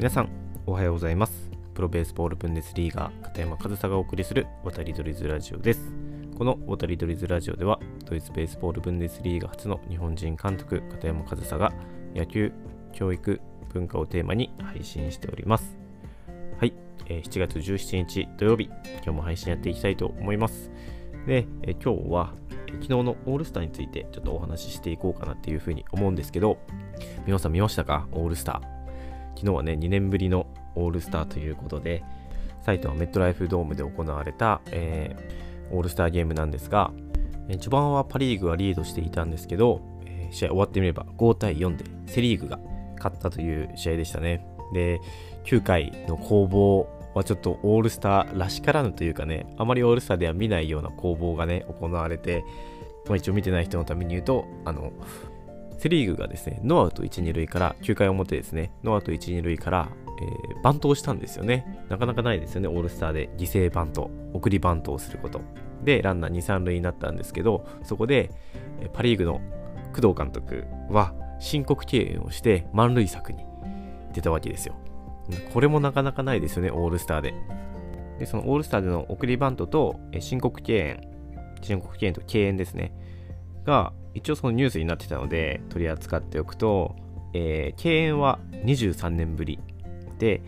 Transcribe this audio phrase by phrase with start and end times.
[0.00, 0.30] 皆さん
[0.64, 1.50] おはようございます。
[1.74, 5.92] プロベースボールブンデスリーガー片山和沙がお送りする渡りドリズラジオです。
[6.38, 11.70] この渡りドリズラジオではドイツベースボールブンデスリーガ初の日本人監督片山和沙が
[12.14, 12.50] 野球
[12.94, 13.42] 教育
[13.74, 15.76] 文化をテーマに配信しております。
[16.58, 16.72] はい、
[17.04, 20.70] えー、7月17日土曜日今日も配信やっていきたいと思います。
[21.26, 22.32] で、えー、今日は
[22.68, 26.56] 昨日のオールスターについてちょっとお話ししていこうかなっていうふうに思うんですけど
[27.26, 28.08] 皆さん見ましたか？
[28.12, 28.79] オールスター。
[29.40, 32.04] 昨日はね、2年ぶりのオールスターということで、
[32.60, 36.90] 埼玉メットライフドームで行われた、えー、オールスターゲームなんですが、
[37.48, 42.58] えー、序盤はパ・リーグがリードしていたんですけど、えー、試合終わってみれば5対4でセ・リーグが
[42.98, 44.46] 勝ったという試合でしたね。
[44.74, 45.00] で、
[45.44, 52.44] 9回の攻防はちょっとオールスターらしからぬというかね、あまりオールスターでは見ないような攻防がね、行われて、
[53.06, 54.92] まあ、一応見てない人のために言うと、あの、
[55.80, 59.88] セ・リーグがですね、ノーアウト1、2塁から、9回表ですね、ノーアウト1、2塁から、
[60.20, 61.82] えー、バントをしたんですよね。
[61.88, 65.40] なかなかないですよね、オールスターで犠牲バント、送りバントをすること。
[65.82, 68.30] で、ランナー2、3塁になったんですけど、そこで、
[68.92, 69.40] パ・リーグの
[69.94, 73.42] 工藤監督は申告敬遠をして満塁策に
[74.12, 74.74] 出たわけですよ。
[75.54, 77.32] これもなかなかないですよね、オールスターで。
[78.18, 81.00] で、そのオールスターでの送りバントと、申告敬遠、
[81.62, 82.92] 申告敬遠と敬遠ですね、
[83.64, 86.96] が、一応そのニュースになってたので取り扱っておくと、
[87.32, 89.58] えー、敬遠は23年ぶり
[90.18, 90.42] で、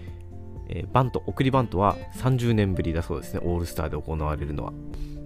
[0.69, 3.41] えー、バント送りバントは30年ぶりだそうですね。
[3.43, 4.73] オールスターで行われるのは。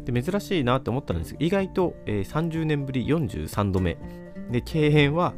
[0.05, 3.97] で珍しいなって思ったんですけど意外と、えー、30年ぶり43度目。
[4.51, 5.35] で敬遠は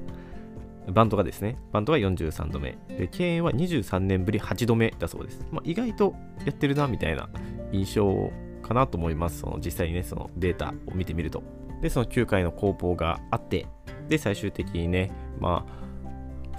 [0.93, 1.57] バントがですね。
[1.73, 2.77] バントが43度目。
[2.89, 7.29] で敬遠は23年ぶり8度目だそうです、まあ、意外とやってるなみたいな
[7.73, 8.31] 印象
[8.63, 9.41] かなと思います。
[9.41, 11.58] その実際にねそのデータを見てみると。
[11.81, 13.67] で、その9回の攻防があって、
[14.09, 15.79] で、最終的にね、まあ、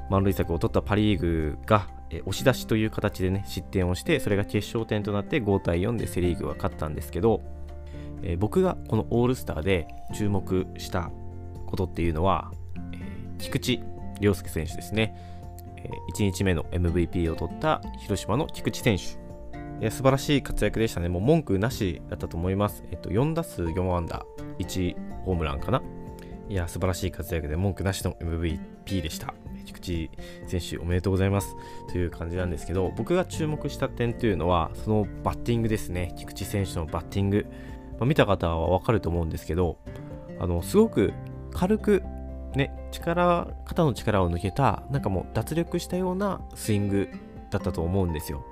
[0.09, 1.87] 満塁策を取ったパ・リーグが、
[2.25, 7.41] 押し出しという形でね、失点をして、それが決勝点となって5対4でセ・リーグが勝ったんですけど、
[8.23, 11.11] えー、僕がこのオールスターで注目した
[11.67, 12.51] ことっていうのは、
[12.93, 13.81] えー、菊池
[14.19, 15.15] 涼介選手ですね。
[15.77, 19.19] えー、1日目の MVP を取った広島の菊池選手。
[19.81, 21.07] いや素晴らしい活躍でしたね。
[21.07, 22.83] もう文句なしだったと思います。
[22.91, 24.25] えっと、4打数4安打、
[24.59, 24.95] 1
[25.29, 25.83] ホームランかな？
[26.49, 29.35] いや、素晴らしい活躍で文句なしの MVP でした。
[29.63, 30.09] 菊池
[30.47, 31.55] 選手おめでとうございます
[31.91, 36.15] という感じなんですけど、僕が注目した点というのは、そのバッティングですね。
[36.17, 37.45] 菊池選手のバッティング。
[37.99, 39.77] まあ、見た方はわかると思うんですけど、
[40.39, 41.13] あの、すごく
[41.51, 42.01] 軽く、
[42.55, 47.07] ね、力、肩の力を抜けた、なんかもう脱力したようなスイング
[47.51, 48.43] だったと思うんですよ。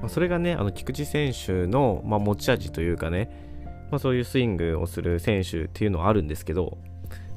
[0.00, 3.45] まあ、それがね、あの菊池選手の、まあ、持ち味というかね、
[3.90, 6.78] まあ、そういうスイングをする選手っていうのはあるんですけど、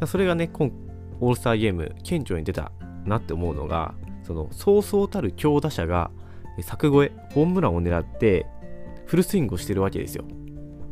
[0.05, 0.71] それがね、今
[1.19, 2.71] オールスターゲーム、顕著に出た
[3.05, 3.93] なって思うのが、
[4.23, 6.11] そのそうそうたる強打者が
[6.61, 8.45] 柵越え、ホームランを狙って
[9.05, 10.23] フルスイングをしてるわけですよ。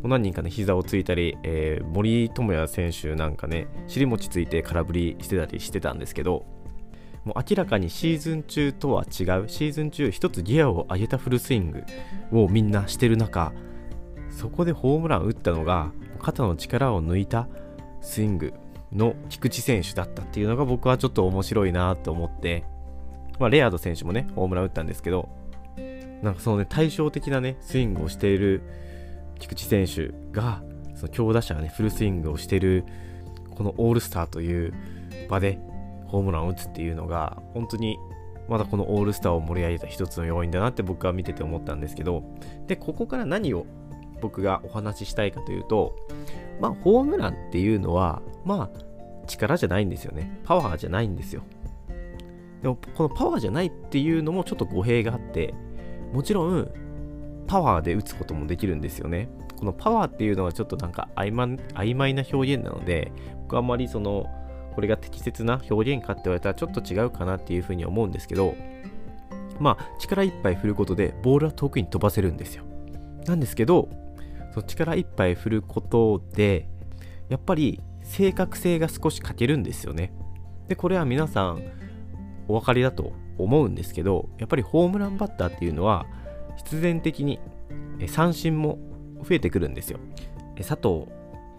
[0.04, 6.46] 何人かね、膝をついたり、えー、森友哉選手なんかね、尻餅ついて空振りしてたりしてたんですけど、
[7.26, 9.10] もう明らかにシーズン中とは違う、
[9.48, 11.84] シーズン中一つギアを上げたフルスイング
[12.32, 13.54] をみんなしてる中、
[14.38, 17.48] そこでホームラン打ったのが、肩の力を抜いた
[18.02, 18.54] スイング
[18.94, 22.64] の菊池選手だったっていうのが僕はちょっと面白いなと思って、
[23.40, 25.28] まあ、レアード選手もね、ホームラン打ったんですけど、
[26.22, 28.62] なんかそのね、対照的なね、スイングをしている
[29.40, 30.62] 菊池選手が、
[30.94, 32.86] その強打者がね、フルスイングをしている、
[33.56, 34.72] このオールスターという
[35.30, 35.60] 場で
[36.06, 37.98] ホームランを打つっていうのが、本当に
[38.48, 42.24] まだこのオールスターを盛り上げた一つの要因だなって僕は見てて思ったんですけど、
[42.68, 43.66] で、ここから何を
[44.22, 45.96] 僕がお話ししたいかというと、
[46.60, 48.80] まあ、ホームランっていうのは、まあ、
[49.28, 50.40] 力じゃないんですよね。
[50.44, 51.44] パワーじゃないんですよ。
[52.62, 55.54] でも、このパワーじゃないっていうのもちょっと語弊があって、
[56.14, 56.72] もちろん、
[57.48, 59.30] パワーで打つこともできるんですよね。
[59.58, 63.12] このパワーっていうのはちょっとなんか曖昧曖昧な表現なので、
[63.44, 64.28] 僕はあまりその、
[64.76, 68.56] これが適切な表現かって言われたらちょっと違うかなっていうふうに思うんですけど、
[69.60, 72.64] まあ、力いっぱい振ることでボールは遠くに飛ばせるんですよ。
[73.26, 73.90] なんですけど、
[74.58, 76.68] その力いっぱい振ることで、
[77.30, 80.12] やっぱり正確性が少し欠けるんですよね。
[80.68, 81.62] で、これは皆さん
[82.48, 86.08] お分かりだと思うんですけど、やっぱりホームランバッターっていうのは
[86.56, 87.40] 必然的に
[88.08, 88.80] 三振も
[89.22, 90.00] 増えてくるんですよ。
[90.58, 91.06] 佐藤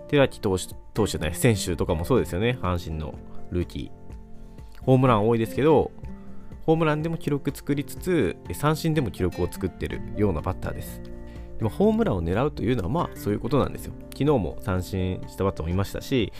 [0.08, 3.14] 輝明投手投手ね、選手とかもそうですよね、阪神の
[3.52, 4.82] ルーキー。
[4.82, 5.92] ホームラン多いですけど、
[6.66, 11.00] ホームランでも記録作りつつ、三振でも記録を作ってるようなバッターです。
[11.58, 13.92] でもホームランを狙うというのはまあそういうことなんですよ。
[14.12, 16.32] 昨日も三振したバッターもいましたし、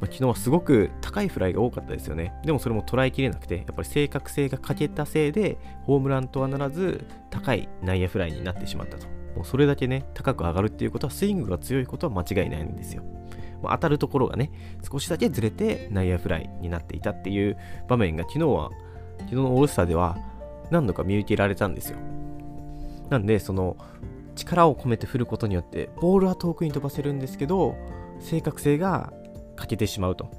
[0.00, 2.32] まあ、昨日はすごく高いフライが多かったですよね。
[2.44, 9.06] でもそれも捉えきれなくて、やっぱり正確性が欠けたせいで、ホームランとはならず、高い内野フライになってしまったと。
[9.36, 13.02] もうそれだけね、高く上がるっていうことは、スイングが強いことは間違いないんですよ。
[13.62, 14.50] ま当たるところがね、
[14.90, 17.56] 少しだけずれて内野フライになっていたっていう
[17.88, 18.70] 場面が昨日は、
[19.20, 20.18] 昨日のオールスターでは
[20.70, 21.98] 何度か見受けられたんですよ。
[23.10, 23.76] なんで、その
[24.34, 27.76] 力を込めて振ることによって、ボールは遠くに飛ばせるんですけど、
[28.20, 29.12] 正確性が
[29.56, 30.30] 欠けてしまうと。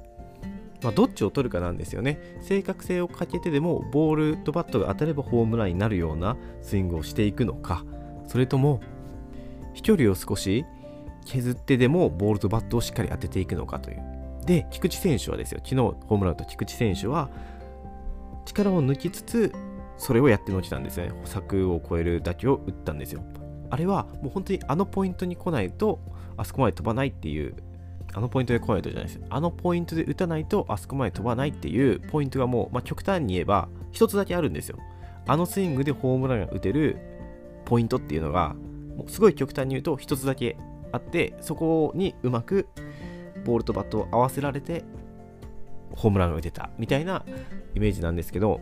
[0.82, 2.18] まあ、どっちを取るかなんですよね。
[2.42, 7.84] 正確性を欠けてでも、ボールとバットが当たればホームランになるようなスイングをしていくのか、
[8.26, 8.80] それとも、
[9.74, 10.64] 飛距離を少し
[11.26, 14.02] 削ってでもボールとバットをしっかり当てていくのかという。
[14.46, 17.30] で、菊池選手はですよ、昨日ホームランと菊池選手は、
[18.44, 19.52] 力を抜きつつ、
[19.98, 21.10] それをやってのけたんですね。
[21.24, 23.22] 柵を越える打球を打ったんですよ。
[23.70, 26.00] あれはもう本当にあのポイントに来ないと、
[26.36, 27.54] あそこまで飛ばないっていう、
[28.14, 29.20] あのポイントで来ないとじゃないです。
[29.28, 34.78] あのポイントで打たないと、あそこまで飛ばないっていうポイントがもう、まあ、極端に言えば、一つだけあるんですよ。
[35.26, 36.98] あのスイングでホームランが打てる
[37.64, 38.54] ポイントっていうのが、
[38.96, 40.56] もうすごい極端に言うと、一つだけ
[40.92, 42.68] あってそこにうまく
[43.44, 44.84] ボールとバットを合わせられて
[45.94, 47.24] ホームランが打てたみたいな
[47.74, 48.60] イメージなんですけど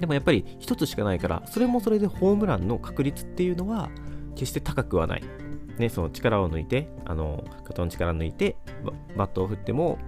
[0.00, 3.90] でもやっぱり1つしかないからそれもそれでホームランの確率っていうのは
[4.34, 5.22] 決して高くはない。
[5.78, 8.56] ね、その力を抜いて、あの、肩の力を抜いて
[9.16, 9.98] バットを振っても、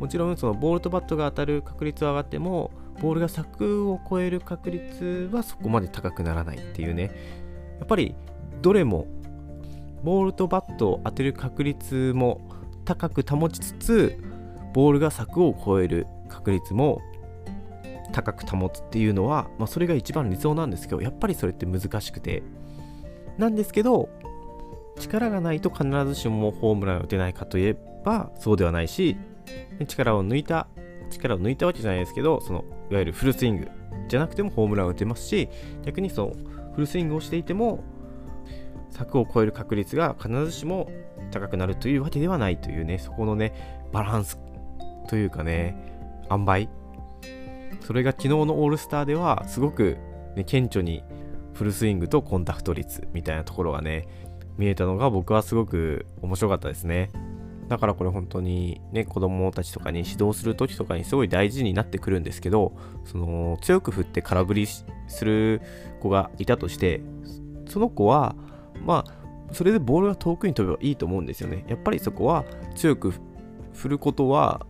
[0.00, 7.12] もちろんそのボールとバットが当たる確率は上がっても、ボールが柵を超える確率はそこまで高くならないっていうね。
[7.78, 8.16] やっぱり
[8.60, 9.06] どれも
[10.02, 12.40] ボールとバットを当てる確率も
[12.84, 14.18] 高く保ちつつ
[14.74, 17.00] ボールが柵を越える確率も
[18.12, 22.42] 高く保つっていうのは、まあ、それが一番理想なんですけどやっぱりそれって難しくて
[23.36, 24.08] なんですけど
[24.98, 29.16] 力がないと必ずしもホームランを打てないかといえばそうではないし
[29.86, 30.66] 力を抜いた
[31.10, 33.68] 力を抜いたわけじゃないですけどそのいわゆるフルスイング
[34.08, 35.48] じゃなくてもホームランを打てますし
[35.84, 36.32] 逆にその
[36.74, 37.84] フルスイングをしていても
[38.90, 40.90] 柵を越える確率が必ずしも
[41.30, 44.38] 高くなるというわけではないというね、そこのね、バランス
[45.08, 45.76] というかね、
[46.30, 46.68] 塩梅。
[47.80, 49.96] それが昨日のオールスターでは、すごく、
[50.36, 51.02] ね、顕著に
[51.54, 54.06] フルスイングとコンタクト率みたいなところがね、
[54.56, 57.10] 見えたのが僕はすごく面白かったですね。
[57.68, 64.86] だからこれ本当にね、子供たちとかに指導する時とかにすごい大事になってくるんですけど、その強く振って空振りす
[65.24, 65.60] る
[66.00, 67.02] 子がいたとして、
[67.66, 68.34] その子は
[68.84, 71.64] まあ、それでボールが遠くに飛べばいいと思うんですよね。
[71.68, 72.44] やっぱりそこは
[72.74, 73.12] 強く
[73.74, 74.66] 振ることは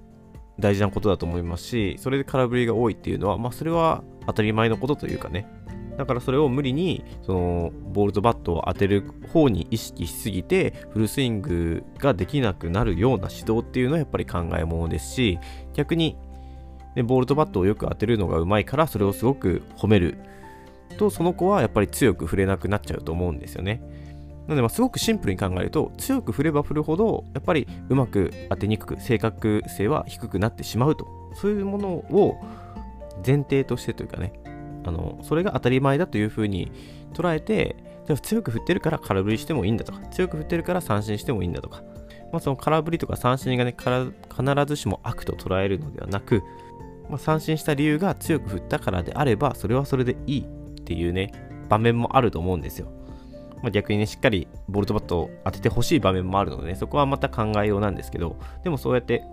[0.58, 5.46] 大事なことだと思いますし、それで空振りが多いっていうのは、まあ、それは当たり前のことというかね。
[5.98, 9.02] だからそれを無理にそのボールとバットを当てる
[9.32, 15.40] 方に意識しすぎてフルスイングができなくなるような指導っていうのはやっぱり考えものですし
[15.74, 16.16] 逆に、
[16.94, 20.18] ね、ボールとバットをよく当てるのがうまいからそれをすごく褒める
[20.98, 23.82] とその子はやっぱり強く振れなくなっちゃうと思うんですよね。
[24.48, 31.06] なので、すごくシンプルに考えると、強く振れば振るほど、やっぱりうまく当てにくく、正確性は低くなってしまうと。
[31.34, 32.40] そういうものを
[33.24, 34.32] 前提としてというかね、
[34.84, 36.72] あのそれが当たり前だというふうに
[37.12, 41.82] 捉えて、じゃあ強く振ってるから空振りしてもいいんだとか、強く振ってるから三振してもいいんだとか、
[42.32, 43.94] まあ、その空振りとか三振がね、必
[44.66, 46.42] ずしも悪と捉えるのではなく、
[47.10, 50.44] まあ、三振した理由が強く振ったからであれば、それはそれでいいっ
[50.84, 51.32] ていうね、
[51.68, 52.88] 場面もあると思うんですよ。
[53.62, 59.24] まあ、逆にね、しっかりボルトバットを当ててほしい場面もあるので、ね、そこはまた考えようなんですけど、でもそうやって、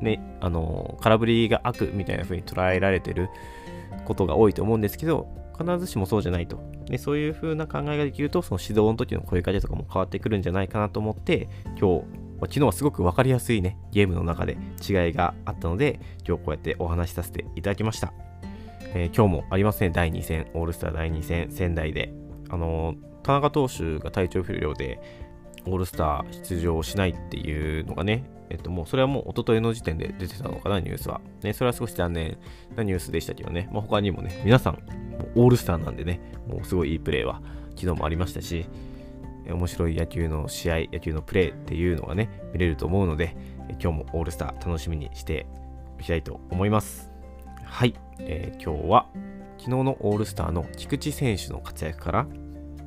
[0.00, 3.28] ね、あの、空振りが悪みたいな風に捉えられてる
[4.04, 5.28] ことが多いと思うんですけど、
[5.58, 6.60] 必ずしもそうじゃないと。
[6.86, 12.04] でそういう風な考えができると、その指導の時の声かけとかも変わってくるんじゃないかなと思って、今日、
[12.42, 18.12] 昨日はすごく分かりやすいね、ゲームの中で違いがあったので、今日こうやってお話しさせていただきました。
[18.94, 22.12] えー、今日もありますね、第2戦、オールスター第2戦、仙台で。
[22.48, 25.00] あのー田中投手が体調不良で
[25.66, 31.20] オールスター出場しないっていうのがね、えっと、もうそれはもう一昨日の時点で出てたのかな、ニュースは。
[31.42, 32.38] ね、それは少し残念
[32.76, 34.78] なニュースでしたけどね、まあ、他にもね、皆さん、
[35.34, 38.66] オールスターなんでね、もうすごいいいプレーは昨日もありましたし、
[39.48, 43.36] 面白い野球の試合、野球のプレーっていうのがね、見れると思うので、
[43.82, 45.46] 今日もオールスター楽しみにして
[45.98, 47.10] おきたいと思います。
[47.64, 49.08] はい、えー、今日は
[49.58, 52.26] 昨日のオールスターの菊池選手の活躍から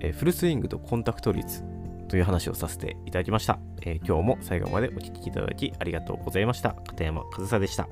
[0.02, 1.64] えー、フルスイングとコンタクト率
[2.08, 3.60] という話をさせていただきました。
[3.82, 6.74] えー、今日も最後までお聴きいただきありがとうございました。
[6.88, 7.88] 片山和沙でした。